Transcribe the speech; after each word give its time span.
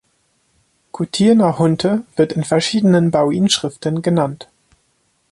Kutir-Naḫḫunte 0.93 1.91
wird 2.15 2.31
in 2.33 2.43
verschiedenen 2.43 3.11
Bauinschriften 3.11 4.01
genannt. 4.01 4.47